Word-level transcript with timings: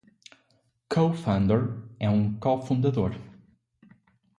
Cofounder 0.89 1.61
é 1.99 2.09
um 2.09 2.33
co-fundador. 2.39 3.13